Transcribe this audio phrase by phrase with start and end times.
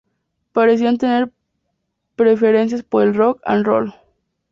[0.51, 1.31] Parecían tener
[2.15, 3.93] preferencia por el rock and roll.